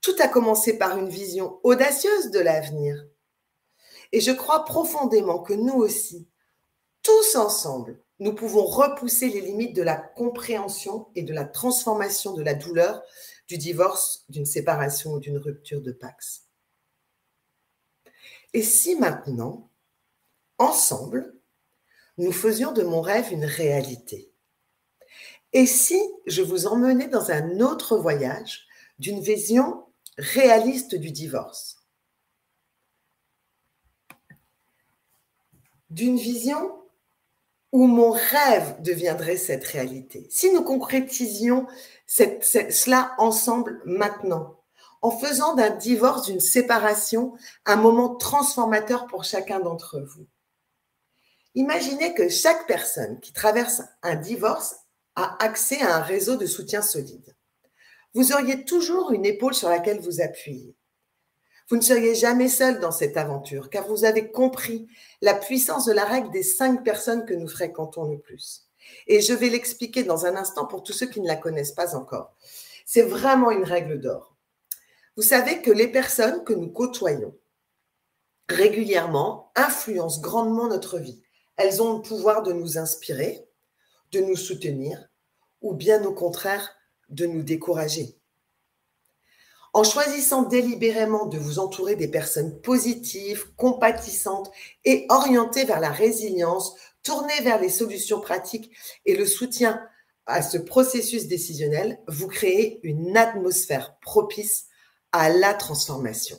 Tout 0.00 0.14
a 0.20 0.28
commencé 0.28 0.78
par 0.78 0.96
une 0.96 1.08
vision 1.08 1.58
audacieuse 1.64 2.30
de 2.30 2.38
l'avenir. 2.38 3.04
Et 4.12 4.20
je 4.20 4.30
crois 4.30 4.64
profondément 4.64 5.40
que 5.40 5.52
nous 5.52 5.74
aussi, 5.74 6.28
tous 7.02 7.34
ensemble, 7.34 8.00
nous 8.20 8.34
pouvons 8.34 8.64
repousser 8.64 9.28
les 9.28 9.40
limites 9.40 9.74
de 9.74 9.82
la 9.82 9.96
compréhension 9.96 11.08
et 11.16 11.22
de 11.22 11.34
la 11.34 11.44
transformation 11.44 12.32
de 12.32 12.42
la 12.42 12.54
douleur 12.54 13.02
du 13.48 13.58
divorce, 13.58 14.24
d'une 14.28 14.46
séparation 14.46 15.14
ou 15.14 15.20
d'une 15.20 15.38
rupture 15.38 15.82
de 15.82 15.92
Pax. 15.92 16.44
Et 18.52 18.62
si 18.62 18.96
maintenant, 18.96 19.65
ensemble, 20.58 21.34
nous 22.18 22.32
faisions 22.32 22.72
de 22.72 22.82
mon 22.82 23.00
rêve 23.00 23.32
une 23.32 23.44
réalité 23.44 24.32
Et 25.52 25.66
si 25.66 26.00
je 26.26 26.42
vous 26.42 26.66
emmenais 26.66 27.08
dans 27.08 27.30
un 27.30 27.60
autre 27.60 27.96
voyage 27.98 28.66
d'une 28.98 29.20
vision 29.20 29.84
réaliste 30.18 30.94
du 30.94 31.10
divorce? 31.10 31.84
D'une 35.90 36.16
vision 36.16 36.72
où 37.72 37.86
mon 37.86 38.10
rêve 38.10 38.80
deviendrait 38.80 39.36
cette 39.36 39.64
réalité. 39.64 40.26
Si 40.30 40.50
nous 40.52 40.62
concrétisions 40.62 41.66
cela 42.06 43.14
ensemble 43.18 43.82
maintenant, 43.84 44.60
en 45.02 45.10
faisant 45.10 45.54
d'un 45.54 45.70
divorce, 45.70 46.26
d'une 46.26 46.40
séparation, 46.40 47.34
un 47.66 47.76
moment 47.76 48.14
transformateur 48.14 49.06
pour 49.06 49.24
chacun 49.24 49.60
d'entre 49.60 50.00
vous. 50.00 50.26
Imaginez 51.56 52.12
que 52.12 52.28
chaque 52.28 52.66
personne 52.66 53.18
qui 53.20 53.32
traverse 53.32 53.80
un 54.02 54.14
divorce 54.14 54.76
a 55.14 55.42
accès 55.42 55.80
à 55.80 55.96
un 55.96 56.02
réseau 56.02 56.36
de 56.36 56.44
soutien 56.44 56.82
solide. 56.82 57.34
Vous 58.12 58.32
auriez 58.32 58.66
toujours 58.66 59.10
une 59.12 59.24
épaule 59.24 59.54
sur 59.54 59.70
laquelle 59.70 60.00
vous 60.00 60.20
appuyer. 60.20 60.76
Vous 61.68 61.76
ne 61.76 61.82
seriez 61.82 62.14
jamais 62.14 62.48
seul 62.48 62.78
dans 62.78 62.92
cette 62.92 63.16
aventure, 63.16 63.70
car 63.70 63.88
vous 63.88 64.04
avez 64.04 64.30
compris 64.30 64.86
la 65.22 65.32
puissance 65.32 65.86
de 65.86 65.92
la 65.92 66.04
règle 66.04 66.30
des 66.30 66.42
cinq 66.42 66.84
personnes 66.84 67.24
que 67.24 67.34
nous 67.34 67.48
fréquentons 67.48 68.04
le 68.04 68.18
plus. 68.18 68.66
Et 69.06 69.22
je 69.22 69.32
vais 69.32 69.48
l'expliquer 69.48 70.04
dans 70.04 70.26
un 70.26 70.36
instant 70.36 70.66
pour 70.66 70.82
tous 70.82 70.92
ceux 70.92 71.08
qui 71.08 71.22
ne 71.22 71.26
la 71.26 71.36
connaissent 71.36 71.72
pas 71.72 71.96
encore. 71.96 72.34
C'est 72.84 73.02
vraiment 73.02 73.50
une 73.50 73.64
règle 73.64 73.98
d'or. 73.98 74.36
Vous 75.16 75.22
savez 75.22 75.62
que 75.62 75.70
les 75.70 75.88
personnes 75.88 76.44
que 76.44 76.52
nous 76.52 76.68
côtoyons 76.68 77.34
régulièrement 78.50 79.50
influencent 79.56 80.20
grandement 80.20 80.68
notre 80.68 80.98
vie. 80.98 81.25
Elles 81.56 81.82
ont 81.82 81.96
le 81.96 82.02
pouvoir 82.02 82.42
de 82.42 82.52
nous 82.52 82.78
inspirer, 82.78 83.46
de 84.12 84.20
nous 84.20 84.36
soutenir, 84.36 85.08
ou 85.60 85.74
bien 85.74 86.04
au 86.04 86.12
contraire, 86.12 86.70
de 87.08 87.26
nous 87.26 87.42
décourager. 87.42 88.18
En 89.72 89.84
choisissant 89.84 90.42
délibérément 90.42 91.26
de 91.26 91.38
vous 91.38 91.58
entourer 91.58 91.96
des 91.96 92.08
personnes 92.08 92.60
positives, 92.62 93.54
compatissantes 93.56 94.50
et 94.84 95.04
orientées 95.10 95.64
vers 95.64 95.80
la 95.80 95.90
résilience, 95.90 96.74
tournées 97.02 97.42
vers 97.42 97.60
les 97.60 97.68
solutions 97.68 98.20
pratiques 98.20 98.70
et 99.04 99.16
le 99.16 99.26
soutien 99.26 99.86
à 100.24 100.42
ce 100.42 100.58
processus 100.58 101.28
décisionnel, 101.28 102.00
vous 102.08 102.26
créez 102.26 102.80
une 102.84 103.16
atmosphère 103.16 103.98
propice 104.00 104.66
à 105.12 105.28
la 105.28 105.54
transformation. 105.54 106.38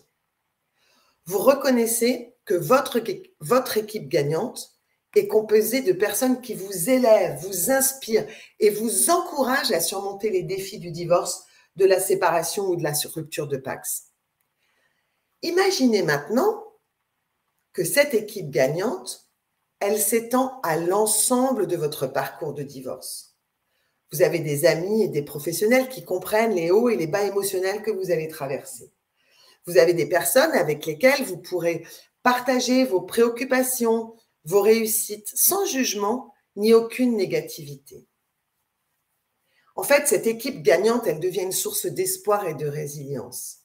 Vous 1.25 1.39
reconnaissez 1.39 2.35
que 2.43 2.53
votre, 2.53 2.99
votre 3.39 3.77
équipe 3.77 4.09
gagnante 4.09 4.76
est 5.17 5.27
composée 5.27 5.81
de 5.81 5.93
personnes 5.93 6.41
qui 6.41 6.53
vous 6.53 6.89
élèvent, 6.89 7.39
vous 7.41 7.71
inspirent 7.71 8.27
et 8.59 8.69
vous 8.69 9.09
encouragent 9.09 9.71
à 9.71 9.79
surmonter 9.79 10.29
les 10.29 10.43
défis 10.43 10.79
du 10.79 10.91
divorce 10.91 11.45
de 11.75 11.85
la 11.85 11.99
séparation 11.99 12.65
ou 12.67 12.75
de 12.75 12.83
la 12.83 12.93
rupture 13.13 13.47
de 13.47 13.57
Pax. 13.57 14.07
Imaginez 15.43 16.01
maintenant 16.01 16.63
que 17.73 17.83
cette 17.83 18.13
équipe 18.13 18.49
gagnante, 18.49 19.27
elle 19.79 19.99
s'étend 19.99 20.59
à 20.63 20.77
l'ensemble 20.77 21.67
de 21.67 21.77
votre 21.77 22.07
parcours 22.07 22.53
de 22.53 22.63
divorce. 22.63 23.35
Vous 24.11 24.21
avez 24.21 24.39
des 24.39 24.65
amis 24.65 25.03
et 25.03 25.09
des 25.09 25.21
professionnels 25.21 25.89
qui 25.89 26.03
comprennent 26.03 26.55
les 26.55 26.71
hauts 26.71 26.89
et 26.89 26.95
les 26.95 27.07
bas 27.07 27.23
émotionnels 27.23 27.83
que 27.83 27.91
vous 27.91 28.09
allez 28.09 28.27
traverser. 28.27 28.91
Vous 29.67 29.77
avez 29.77 29.93
des 29.93 30.07
personnes 30.07 30.53
avec 30.53 30.85
lesquelles 30.85 31.23
vous 31.23 31.37
pourrez 31.37 31.85
partager 32.23 32.85
vos 32.85 33.01
préoccupations, 33.01 34.15
vos 34.47 34.61
réussites 34.61 35.31
sans 35.35 35.65
jugement 35.65 36.33
ni 36.55 36.73
aucune 36.73 37.17
négativité. 37.17 38.07
En 39.75 39.83
fait, 39.83 40.07
cette 40.07 40.25
équipe 40.25 40.63
gagnante, 40.63 41.05
elle 41.05 41.19
devient 41.19 41.43
une 41.43 41.51
source 41.51 41.85
d'espoir 41.85 42.47
et 42.47 42.55
de 42.55 42.65
résilience. 42.65 43.59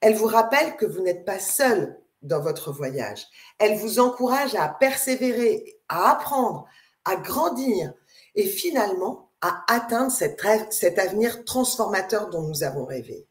Elle 0.00 0.16
vous 0.16 0.26
rappelle 0.26 0.76
que 0.76 0.84
vous 0.84 1.00
n'êtes 1.00 1.24
pas 1.24 1.38
seul 1.38 1.98
dans 2.22 2.40
votre 2.40 2.72
voyage. 2.72 3.26
Elle 3.58 3.78
vous 3.78 4.00
encourage 4.00 4.54
à 4.56 4.68
persévérer, 4.68 5.78
à 5.88 6.10
apprendre, 6.10 6.66
à 7.04 7.16
grandir 7.16 7.94
et 8.34 8.46
finalement 8.46 9.30
à 9.40 9.64
atteindre 9.68 10.10
cet, 10.10 10.98
avenir 10.98 11.44
transformateur 11.44 12.30
dont 12.30 12.42
nous 12.42 12.64
avons 12.64 12.84
rêvé. 12.84 13.26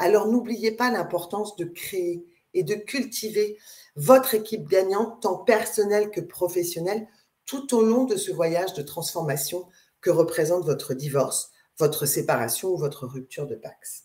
Alors 0.00 0.26
n'oubliez 0.26 0.72
pas 0.72 0.90
l'importance 0.90 1.54
de 1.56 1.64
créer 1.64 2.26
et 2.54 2.62
de 2.62 2.74
cultiver 2.74 3.58
votre 3.96 4.34
équipe 4.34 4.68
gagnante, 4.68 5.22
tant 5.22 5.38
personnelle 5.38 6.10
que 6.10 6.20
professionnelle, 6.20 7.06
tout 7.46 7.74
au 7.74 7.82
long 7.82 8.04
de 8.04 8.16
ce 8.16 8.30
voyage 8.30 8.74
de 8.74 8.82
transformation 8.82 9.68
que 10.00 10.10
représente 10.10 10.64
votre 10.64 10.94
divorce, 10.94 11.50
votre 11.78 12.06
séparation 12.06 12.70
ou 12.70 12.76
votre 12.76 13.06
rupture 13.06 13.46
de 13.46 13.54
Pax. 13.54 14.04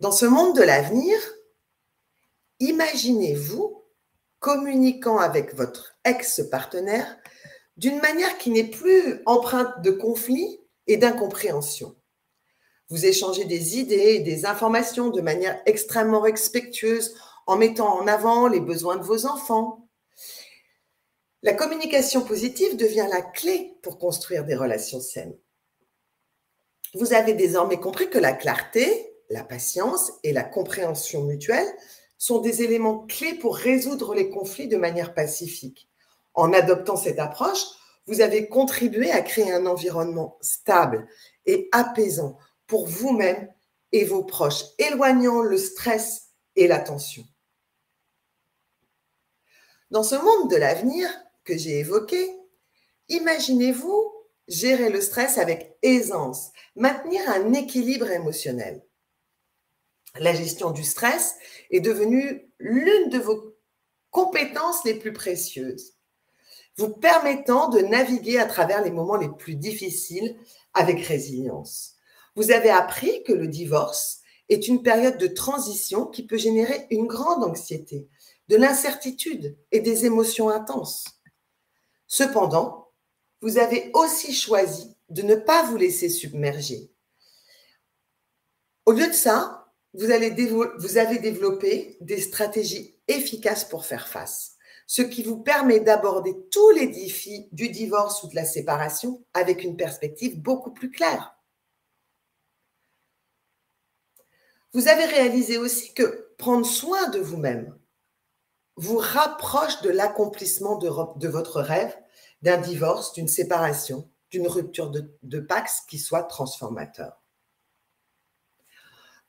Dans 0.00 0.12
ce 0.12 0.26
monde 0.26 0.56
de 0.56 0.62
l'avenir, 0.62 1.16
imaginez-vous 2.60 3.82
communiquant 4.40 5.18
avec 5.18 5.54
votre 5.54 5.96
ex-partenaire 6.04 7.16
d'une 7.76 8.00
manière 8.00 8.38
qui 8.38 8.50
n'est 8.50 8.70
plus 8.70 9.22
empreinte 9.26 9.82
de 9.82 9.90
conflit 9.90 10.60
et 10.86 10.96
d'incompréhension. 10.96 11.96
Vous 12.88 13.04
échangez 13.04 13.44
des 13.44 13.78
idées 13.78 14.14
et 14.14 14.20
des 14.20 14.46
informations 14.46 15.10
de 15.10 15.20
manière 15.20 15.60
extrêmement 15.66 16.20
respectueuse 16.20 17.14
en 17.46 17.56
mettant 17.56 17.98
en 17.98 18.06
avant 18.06 18.48
les 18.48 18.60
besoins 18.60 18.96
de 18.96 19.02
vos 19.02 19.26
enfants, 19.26 19.88
la 21.42 21.54
communication 21.54 22.22
positive 22.22 22.76
devient 22.76 23.06
la 23.08 23.22
clé 23.22 23.76
pour 23.82 23.98
construire 23.98 24.44
des 24.44 24.56
relations 24.56 25.00
saines. 25.00 25.36
Vous 26.94 27.12
avez 27.12 27.34
désormais 27.34 27.78
compris 27.78 28.10
que 28.10 28.18
la 28.18 28.32
clarté, 28.32 29.12
la 29.30 29.44
patience 29.44 30.12
et 30.22 30.32
la 30.32 30.42
compréhension 30.42 31.22
mutuelle 31.22 31.68
sont 32.18 32.40
des 32.40 32.62
éléments 32.62 33.06
clés 33.06 33.34
pour 33.34 33.56
résoudre 33.56 34.14
les 34.14 34.30
conflits 34.30 34.68
de 34.68 34.76
manière 34.76 35.14
pacifique. 35.14 35.88
En 36.34 36.52
adoptant 36.52 36.96
cette 36.96 37.18
approche, 37.18 37.64
vous 38.06 38.20
avez 38.20 38.48
contribué 38.48 39.10
à 39.10 39.20
créer 39.20 39.52
un 39.52 39.66
environnement 39.66 40.38
stable 40.40 41.06
et 41.44 41.68
apaisant 41.72 42.38
pour 42.66 42.86
vous-même 42.86 43.48
et 43.92 44.04
vos 44.04 44.24
proches, 44.24 44.64
éloignant 44.78 45.42
le 45.42 45.58
stress 45.58 46.30
et 46.56 46.66
la 46.66 46.80
tension. 46.80 47.24
Dans 49.90 50.02
ce 50.02 50.16
monde 50.16 50.50
de 50.50 50.56
l'avenir, 50.56 51.08
que 51.44 51.56
j'ai 51.56 51.78
évoqué, 51.78 52.28
imaginez-vous 53.08 54.12
gérer 54.48 54.90
le 54.90 55.00
stress 55.00 55.38
avec 55.38 55.76
aisance, 55.82 56.50
maintenir 56.74 57.22
un 57.30 57.52
équilibre 57.52 58.10
émotionnel. 58.10 58.82
la 60.18 60.32
gestion 60.32 60.70
du 60.70 60.82
stress 60.82 61.36
est 61.70 61.80
devenue 61.80 62.50
l'une 62.58 63.10
de 63.10 63.18
vos 63.18 63.54
compétences 64.10 64.82
les 64.84 64.94
plus 64.94 65.12
précieuses, 65.12 65.92
vous 66.76 66.88
permettant 66.88 67.68
de 67.68 67.80
naviguer 67.80 68.38
à 68.38 68.46
travers 68.46 68.82
les 68.82 68.90
moments 68.90 69.16
les 69.16 69.28
plus 69.28 69.56
difficiles 69.56 70.38
avec 70.72 71.04
résilience. 71.04 71.95
Vous 72.36 72.50
avez 72.50 72.70
appris 72.70 73.22
que 73.24 73.32
le 73.32 73.48
divorce 73.48 74.20
est 74.50 74.68
une 74.68 74.82
période 74.82 75.16
de 75.16 75.26
transition 75.26 76.06
qui 76.06 76.26
peut 76.26 76.36
générer 76.36 76.86
une 76.90 77.06
grande 77.06 77.42
anxiété, 77.42 78.08
de 78.48 78.56
l'incertitude 78.56 79.56
et 79.72 79.80
des 79.80 80.04
émotions 80.04 80.50
intenses. 80.50 81.06
Cependant, 82.06 82.90
vous 83.40 83.58
avez 83.58 83.90
aussi 83.94 84.32
choisi 84.34 84.96
de 85.08 85.22
ne 85.22 85.34
pas 85.34 85.64
vous 85.64 85.76
laisser 85.76 86.08
submerger. 86.08 86.90
Au 88.84 88.92
lieu 88.92 89.08
de 89.08 89.12
ça, 89.12 89.72
vous, 89.94 90.10
allez 90.10 90.30
vous 90.30 90.98
avez 90.98 91.18
développé 91.18 91.96
des 92.02 92.20
stratégies 92.20 92.96
efficaces 93.08 93.64
pour 93.64 93.86
faire 93.86 94.08
face, 94.08 94.56
ce 94.86 95.02
qui 95.02 95.22
vous 95.22 95.38
permet 95.38 95.80
d'aborder 95.80 96.36
tous 96.50 96.70
les 96.70 96.86
défis 96.86 97.48
du 97.52 97.70
divorce 97.70 98.22
ou 98.22 98.28
de 98.28 98.34
la 98.34 98.44
séparation 98.44 99.24
avec 99.32 99.64
une 99.64 99.76
perspective 99.76 100.40
beaucoup 100.40 100.72
plus 100.72 100.90
claire. 100.90 101.35
Vous 104.76 104.88
avez 104.88 105.06
réalisé 105.06 105.56
aussi 105.56 105.94
que 105.94 106.34
prendre 106.36 106.66
soin 106.66 107.08
de 107.08 107.18
vous-même 107.18 107.74
vous 108.76 108.98
rapproche 108.98 109.80
de 109.80 109.88
l'accomplissement 109.88 110.76
de, 110.76 111.28
votre 111.28 111.62
rêve 111.62 111.96
d'un 112.42 112.58
divorce, 112.58 113.14
d'une 113.14 113.26
séparation, 113.26 114.10
d'une 114.28 114.46
rupture 114.46 114.90
de, 114.90 115.16
de 115.22 115.40
Pax 115.40 115.80
qui 115.88 115.98
soit 115.98 116.24
transformateur. 116.24 117.22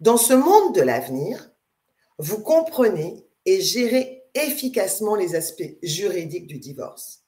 Dans 0.01 0.17
ce 0.17 0.33
monde 0.33 0.75
de 0.75 0.81
l'avenir, 0.81 1.49
vous 2.17 2.43
comprenez 2.43 3.25
et 3.45 3.61
gérez 3.61 4.25
efficacement 4.33 5.15
les 5.15 5.33
aspects 5.33 5.77
juridiques 5.81 6.47
du 6.47 6.59
divorce. 6.59 7.23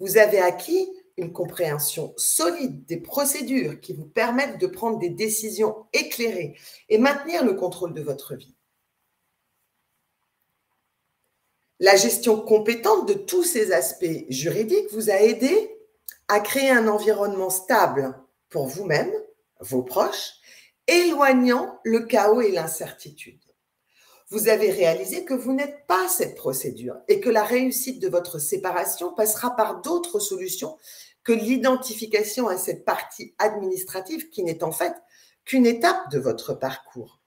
Vous 0.00 0.18
avez 0.18 0.38
acquis 0.38 0.86
une 1.18 1.32
compréhension 1.32 2.14
solide 2.16 2.86
des 2.86 2.96
procédures 2.96 3.80
qui 3.80 3.92
vous 3.92 4.06
permettent 4.06 4.58
de 4.58 4.66
prendre 4.66 4.98
des 4.98 5.10
décisions 5.10 5.86
éclairées 5.92 6.56
et 6.88 6.98
maintenir 6.98 7.44
le 7.44 7.54
contrôle 7.54 7.92
de 7.92 8.02
votre 8.02 8.34
vie. 8.34 8.54
La 11.80 11.96
gestion 11.96 12.40
compétente 12.40 13.06
de 13.06 13.14
tous 13.14 13.44
ces 13.44 13.72
aspects 13.72 14.24
juridiques 14.28 14.92
vous 14.92 15.10
a 15.10 15.20
aidé 15.20 15.70
à 16.26 16.40
créer 16.40 16.70
un 16.70 16.88
environnement 16.88 17.50
stable 17.50 18.18
pour 18.48 18.66
vous-même, 18.66 19.12
vos 19.60 19.82
proches 19.82 20.34
éloignant 20.88 21.78
le 21.84 22.00
chaos 22.00 22.40
et 22.40 22.50
l'incertitude. 22.50 23.40
Vous 24.30 24.48
avez 24.48 24.70
réalisé 24.70 25.24
que 25.24 25.34
vous 25.34 25.54
n'êtes 25.54 25.86
pas 25.86 26.06
cette 26.08 26.34
procédure 26.34 26.96
et 27.08 27.20
que 27.20 27.30
la 27.30 27.44
réussite 27.44 28.00
de 28.00 28.08
votre 28.08 28.38
séparation 28.38 29.14
passera 29.14 29.56
par 29.56 29.80
d'autres 29.80 30.18
solutions 30.18 30.76
que 31.28 31.34
l'identification 31.34 32.48
à 32.48 32.56
cette 32.56 32.86
partie 32.86 33.34
administrative 33.36 34.30
qui 34.30 34.42
n'est 34.42 34.64
en 34.64 34.72
fait 34.72 34.94
qu'une 35.44 35.66
étape 35.66 36.10
de 36.10 36.18
votre 36.18 36.54
parcours. 36.54 37.20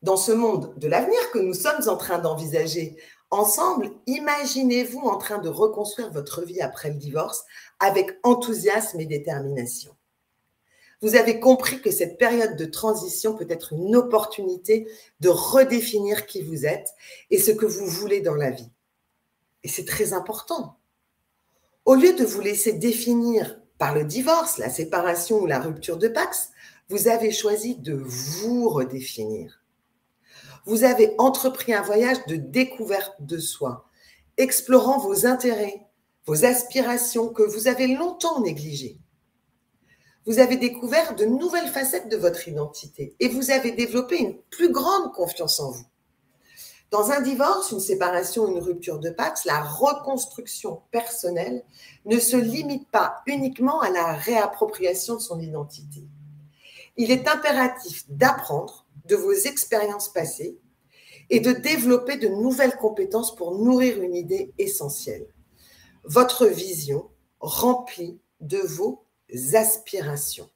Dans 0.00 0.16
ce 0.16 0.30
monde 0.30 0.78
de 0.78 0.86
l'avenir 0.86 1.18
que 1.32 1.40
nous 1.40 1.54
sommes 1.54 1.88
en 1.88 1.96
train 1.96 2.20
d'envisager 2.20 2.96
ensemble, 3.30 3.90
imaginez-vous 4.06 5.00
en 5.00 5.18
train 5.18 5.38
de 5.38 5.48
reconstruire 5.48 6.12
votre 6.12 6.42
vie 6.42 6.60
après 6.60 6.90
le 6.90 6.98
divorce 6.98 7.42
avec 7.80 8.16
enthousiasme 8.22 9.00
et 9.00 9.06
détermination 9.06 9.96
vous 11.02 11.16
avez 11.16 11.38
compris 11.38 11.82
que 11.82 11.90
cette 11.90 12.16
période 12.16 12.56
de 12.56 12.64
transition 12.64 13.36
peut 13.36 13.48
être 13.50 13.74
une 13.74 13.94
opportunité 13.94 14.88
de 15.20 15.28
redéfinir 15.28 16.24
qui 16.24 16.40
vous 16.40 16.64
êtes 16.64 16.94
et 17.30 17.38
ce 17.38 17.50
que 17.50 17.66
vous 17.66 17.84
voulez 17.84 18.22
dans 18.22 18.36
la 18.36 18.50
vie. 18.50 18.70
Et 19.64 19.68
c'est 19.68 19.84
très 19.84 20.14
important. 20.14 20.78
Au 21.84 21.94
lieu 21.94 22.14
de 22.14 22.24
vous 22.24 22.40
laisser 22.40 22.72
définir 22.72 23.60
par 23.78 23.94
le 23.94 24.04
divorce, 24.04 24.58
la 24.58 24.70
séparation 24.70 25.40
ou 25.40 25.46
la 25.46 25.60
rupture 25.60 25.98
de 25.98 26.08
Pax, 26.08 26.50
vous 26.88 27.08
avez 27.08 27.30
choisi 27.30 27.76
de 27.76 27.94
vous 27.94 28.68
redéfinir. 28.68 29.62
Vous 30.66 30.84
avez 30.84 31.14
entrepris 31.18 31.74
un 31.74 31.82
voyage 31.82 32.24
de 32.26 32.36
découverte 32.36 33.14
de 33.20 33.38
soi, 33.38 33.86
explorant 34.36 34.98
vos 34.98 35.26
intérêts, 35.26 35.86
vos 36.26 36.44
aspirations 36.44 37.28
que 37.28 37.42
vous 37.42 37.68
avez 37.68 37.88
longtemps 37.88 38.40
négligées 38.40 38.98
vous 40.26 40.38
avez 40.38 40.56
découvert 40.56 41.14
de 41.14 41.26
nouvelles 41.26 41.68
facettes 41.68 42.08
de 42.08 42.16
votre 42.16 42.48
identité 42.48 43.14
et 43.20 43.28
vous 43.28 43.50
avez 43.50 43.72
développé 43.72 44.18
une 44.18 44.38
plus 44.50 44.72
grande 44.72 45.12
confiance 45.12 45.60
en 45.60 45.70
vous. 45.70 45.84
Dans 46.94 47.10
un 47.10 47.22
divorce, 47.22 47.72
une 47.72 47.80
séparation, 47.80 48.46
une 48.46 48.60
rupture 48.60 49.00
de 49.00 49.10
Pax, 49.10 49.46
la 49.46 49.60
reconstruction 49.64 50.82
personnelle 50.92 51.64
ne 52.04 52.20
se 52.20 52.36
limite 52.36 52.88
pas 52.88 53.16
uniquement 53.26 53.80
à 53.80 53.90
la 53.90 54.12
réappropriation 54.12 55.16
de 55.16 55.20
son 55.20 55.40
identité. 55.40 56.06
Il 56.96 57.10
est 57.10 57.26
impératif 57.26 58.04
d'apprendre 58.08 58.86
de 59.06 59.16
vos 59.16 59.32
expériences 59.32 60.12
passées 60.12 60.56
et 61.30 61.40
de 61.40 61.50
développer 61.50 62.16
de 62.16 62.28
nouvelles 62.28 62.76
compétences 62.76 63.34
pour 63.34 63.58
nourrir 63.58 64.00
une 64.00 64.14
idée 64.14 64.54
essentielle. 64.58 65.26
Votre 66.04 66.46
vision 66.46 67.10
remplie 67.40 68.20
de 68.38 68.58
vos 68.58 69.04
aspirations. 69.54 70.48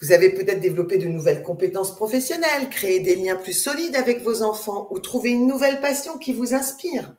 Vous 0.00 0.12
avez 0.12 0.30
peut-être 0.30 0.60
développé 0.60 0.98
de 0.98 1.08
nouvelles 1.08 1.42
compétences 1.42 1.94
professionnelles, 1.94 2.68
créé 2.70 3.00
des 3.00 3.16
liens 3.16 3.36
plus 3.36 3.54
solides 3.54 3.96
avec 3.96 4.22
vos 4.22 4.42
enfants 4.42 4.88
ou 4.90 4.98
trouvé 4.98 5.30
une 5.30 5.46
nouvelle 5.46 5.80
passion 5.80 6.18
qui 6.18 6.34
vous 6.34 6.52
inspire. 6.52 7.16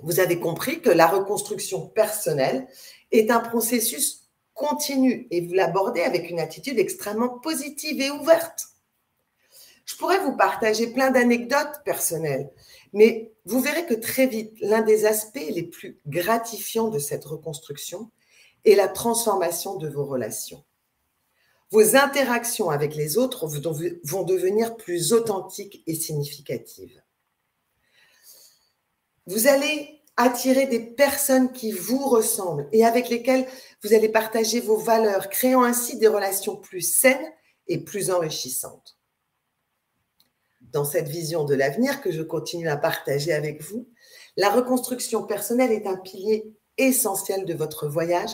Vous 0.00 0.20
avez 0.20 0.38
compris 0.38 0.82
que 0.82 0.90
la 0.90 1.06
reconstruction 1.06 1.86
personnelle 1.86 2.66
est 3.12 3.30
un 3.30 3.40
processus 3.40 4.28
continu 4.52 5.26
et 5.30 5.40
vous 5.40 5.54
l'abordez 5.54 6.02
avec 6.02 6.28
une 6.28 6.38
attitude 6.38 6.78
extrêmement 6.78 7.38
positive 7.38 8.00
et 8.00 8.10
ouverte. 8.10 8.68
Je 9.86 9.96
pourrais 9.96 10.20
vous 10.20 10.36
partager 10.36 10.88
plein 10.88 11.10
d'anecdotes 11.10 11.82
personnelles, 11.84 12.50
mais 12.92 13.32
vous 13.46 13.60
verrez 13.60 13.86
que 13.86 13.94
très 13.94 14.26
vite, 14.26 14.52
l'un 14.60 14.82
des 14.82 15.06
aspects 15.06 15.50
les 15.50 15.62
plus 15.62 15.98
gratifiants 16.06 16.88
de 16.88 16.98
cette 16.98 17.24
reconstruction 17.24 18.10
est 18.64 18.76
la 18.76 18.88
transformation 18.88 19.76
de 19.76 19.88
vos 19.88 20.04
relations. 20.04 20.62
Vos 21.74 21.96
interactions 21.96 22.70
avec 22.70 22.94
les 22.94 23.18
autres 23.18 23.48
vont 23.48 24.22
devenir 24.22 24.76
plus 24.76 25.12
authentiques 25.12 25.82
et 25.88 25.96
significatives. 25.96 27.02
Vous 29.26 29.48
allez 29.48 30.00
attirer 30.16 30.68
des 30.68 30.78
personnes 30.78 31.50
qui 31.50 31.72
vous 31.72 32.08
ressemblent 32.08 32.68
et 32.70 32.84
avec 32.84 33.08
lesquelles 33.08 33.44
vous 33.82 33.92
allez 33.92 34.08
partager 34.08 34.60
vos 34.60 34.76
valeurs, 34.76 35.28
créant 35.30 35.64
ainsi 35.64 35.98
des 35.98 36.06
relations 36.06 36.54
plus 36.54 36.80
saines 36.80 37.32
et 37.66 37.78
plus 37.78 38.12
enrichissantes 38.12 38.96
dans 40.60 40.84
cette 40.84 41.08
vision 41.08 41.44
de 41.44 41.56
l'avenir 41.56 42.00
que 42.00 42.12
je 42.12 42.22
continue 42.22 42.68
à 42.68 42.76
partager 42.76 43.32
avec 43.32 43.62
vous, 43.62 43.88
la 44.36 44.50
reconstruction 44.50 45.24
personnelle 45.24 45.72
est 45.72 45.86
un 45.86 45.96
pilier 45.96 46.52
essentiel 46.78 47.44
de 47.44 47.54
votre 47.54 47.88
voyage 47.88 48.30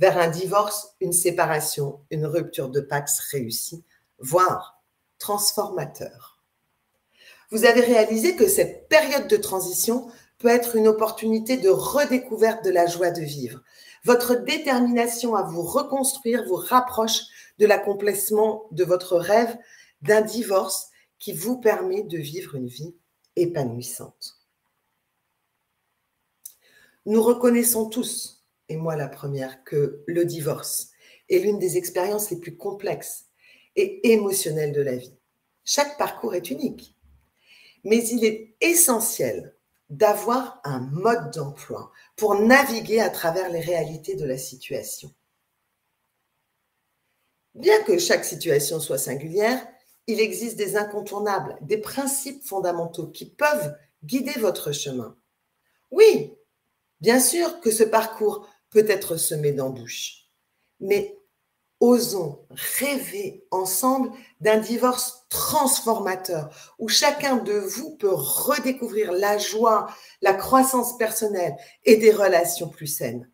vers 0.00 0.16
un 0.16 0.28
divorce, 0.28 0.96
une 1.00 1.12
séparation, 1.12 2.00
une 2.10 2.24
rupture 2.24 2.70
de 2.70 2.80
Pax 2.80 3.20
réussie, 3.30 3.84
voire 4.18 4.82
transformateur. 5.18 6.42
Vous 7.50 7.66
avez 7.66 7.82
réalisé 7.82 8.34
que 8.34 8.48
cette 8.48 8.88
période 8.88 9.28
de 9.28 9.36
transition 9.36 10.10
peut 10.38 10.48
être 10.48 10.74
une 10.74 10.88
opportunité 10.88 11.58
de 11.58 11.68
redécouverte 11.68 12.64
de 12.64 12.70
la 12.70 12.86
joie 12.86 13.10
de 13.10 13.20
vivre. 13.20 13.60
Votre 14.04 14.36
détermination 14.36 15.36
à 15.36 15.42
vous 15.42 15.62
reconstruire 15.62 16.46
vous 16.46 16.56
rapproche 16.56 17.20
de 17.58 17.66
l'accomplissement 17.66 18.64
de 18.70 18.84
votre 18.84 19.18
rêve 19.18 19.54
d'un 20.00 20.22
divorce 20.22 20.88
qui 21.18 21.34
vous 21.34 21.60
permet 21.60 22.02
de 22.04 22.16
vivre 22.16 22.54
une 22.54 22.68
vie 22.68 22.94
épanouissante. 23.36 24.38
Nous 27.04 27.22
reconnaissons 27.22 27.90
tous, 27.90 28.39
et 28.70 28.76
moi 28.76 28.96
la 28.96 29.08
première, 29.08 29.62
que 29.64 30.02
le 30.06 30.24
divorce 30.24 30.90
est 31.28 31.40
l'une 31.40 31.58
des 31.58 31.76
expériences 31.76 32.30
les 32.30 32.38
plus 32.38 32.56
complexes 32.56 33.26
et 33.76 34.12
émotionnelles 34.12 34.72
de 34.72 34.80
la 34.80 34.96
vie. 34.96 35.16
Chaque 35.64 35.98
parcours 35.98 36.34
est 36.34 36.50
unique, 36.50 36.96
mais 37.84 38.02
il 38.08 38.24
est 38.24 38.56
essentiel 38.60 39.56
d'avoir 39.90 40.60
un 40.64 40.80
mode 40.80 41.32
d'emploi 41.32 41.92
pour 42.16 42.36
naviguer 42.36 43.00
à 43.00 43.10
travers 43.10 43.50
les 43.50 43.60
réalités 43.60 44.14
de 44.14 44.24
la 44.24 44.38
situation. 44.38 45.12
Bien 47.54 47.82
que 47.82 47.98
chaque 47.98 48.24
situation 48.24 48.78
soit 48.78 48.98
singulière, 48.98 49.66
il 50.06 50.20
existe 50.20 50.56
des 50.56 50.76
incontournables, 50.76 51.58
des 51.60 51.78
principes 51.78 52.44
fondamentaux 52.44 53.08
qui 53.08 53.26
peuvent 53.26 53.76
guider 54.04 54.38
votre 54.38 54.70
chemin. 54.72 55.16
Oui, 55.90 56.34
bien 57.00 57.18
sûr 57.18 57.60
que 57.60 57.72
ce 57.72 57.82
parcours 57.82 58.48
peut 58.70 58.88
être 58.88 59.16
semé 59.16 59.52
d'embûches, 59.52 60.30
mais 60.78 61.16
osons 61.80 62.46
rêver 62.50 63.46
ensemble 63.50 64.12
d'un 64.40 64.58
divorce 64.58 65.26
transformateur 65.30 66.74
où 66.78 66.88
chacun 66.88 67.36
de 67.36 67.54
vous 67.54 67.96
peut 67.96 68.12
redécouvrir 68.12 69.12
la 69.12 69.38
joie, 69.38 69.92
la 70.20 70.34
croissance 70.34 70.96
personnelle 70.98 71.56
et 71.84 71.96
des 71.96 72.12
relations 72.12 72.68
plus 72.68 72.86
saines. 72.86 73.30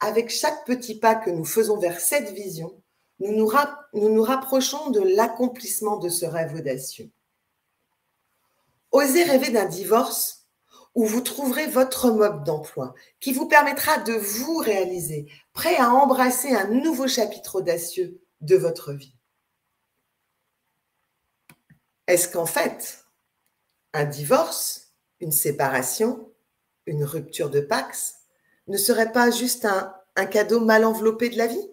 Avec 0.00 0.28
chaque 0.28 0.66
petit 0.66 0.98
pas 0.98 1.14
que 1.14 1.30
nous 1.30 1.44
faisons 1.44 1.78
vers 1.78 2.00
cette 2.00 2.30
vision, 2.32 2.82
nous 3.20 3.32
nous, 3.32 3.50
nous, 3.94 4.08
nous 4.10 4.22
rapprochons 4.22 4.90
de 4.90 5.00
l'accomplissement 5.00 5.96
de 5.96 6.08
ce 6.08 6.26
rêve 6.26 6.54
audacieux. 6.54 7.10
Osez 8.90 9.24
rêver 9.24 9.50
d'un 9.50 9.64
divorce 9.66 10.45
où 10.96 11.04
vous 11.04 11.20
trouverez 11.20 11.66
votre 11.66 12.10
mode 12.10 12.42
d'emploi 12.42 12.94
qui 13.20 13.34
vous 13.34 13.46
permettra 13.46 13.98
de 13.98 14.14
vous 14.14 14.56
réaliser, 14.56 15.30
prêt 15.52 15.76
à 15.76 15.90
embrasser 15.90 16.52
un 16.52 16.68
nouveau 16.68 17.06
chapitre 17.06 17.56
audacieux 17.56 18.18
de 18.40 18.56
votre 18.56 18.94
vie. 18.94 19.14
Est-ce 22.06 22.28
qu'en 22.28 22.46
fait, 22.46 23.04
un 23.92 24.06
divorce, 24.06 24.94
une 25.20 25.32
séparation, 25.32 26.32
une 26.86 27.04
rupture 27.04 27.50
de 27.50 27.60
Pax 27.60 28.14
ne 28.66 28.78
serait 28.78 29.12
pas 29.12 29.30
juste 29.30 29.66
un, 29.66 29.94
un 30.16 30.26
cadeau 30.26 30.60
mal 30.60 30.86
enveloppé 30.86 31.28
de 31.28 31.36
la 31.36 31.46
vie? 31.46 31.70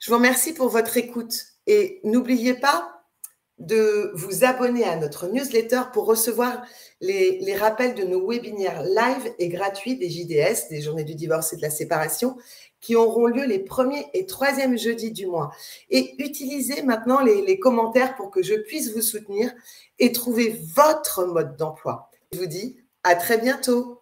Je 0.00 0.10
vous 0.10 0.16
remercie 0.16 0.54
pour 0.54 0.70
votre 0.70 0.96
écoute 0.96 1.34
et 1.68 2.00
n'oubliez 2.02 2.54
pas 2.54 3.01
de 3.58 4.10
vous 4.14 4.44
abonner 4.44 4.84
à 4.84 4.96
notre 4.96 5.28
newsletter 5.28 5.82
pour 5.92 6.06
recevoir 6.06 6.62
les, 7.00 7.56
rappels 7.56 7.94
de 7.94 8.04
nos 8.04 8.26
webinaires 8.26 8.82
live 8.82 9.32
et 9.38 9.48
gratuits 9.48 9.96
des 9.96 10.08
JDS, 10.08 10.68
des 10.70 10.80
journées 10.80 11.04
du 11.04 11.14
divorce 11.14 11.52
et 11.52 11.56
de 11.56 11.62
la 11.62 11.70
séparation, 11.70 12.36
qui 12.80 12.96
auront 12.96 13.26
lieu 13.26 13.44
les 13.44 13.60
premiers 13.60 14.06
et 14.14 14.26
troisièmes 14.26 14.76
jeudis 14.76 15.12
du 15.12 15.26
mois. 15.26 15.52
Et 15.90 16.14
utilisez 16.18 16.82
maintenant 16.82 17.20
les, 17.20 17.58
commentaires 17.58 18.16
pour 18.16 18.30
que 18.30 18.42
je 18.42 18.54
puisse 18.54 18.92
vous 18.92 19.02
soutenir 19.02 19.52
et 19.98 20.12
trouver 20.12 20.60
votre 20.74 21.24
mode 21.26 21.56
d'emploi. 21.56 22.10
Je 22.32 22.38
vous 22.38 22.46
dis 22.46 22.76
à 23.04 23.14
très 23.14 23.38
bientôt. 23.38 24.00